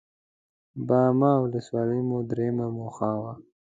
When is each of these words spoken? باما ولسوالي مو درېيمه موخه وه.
باما 0.87 1.31
ولسوالي 1.43 1.99
مو 2.07 2.17
درېيمه 2.29 2.67
موخه 2.77 3.11
وه. 3.21 3.33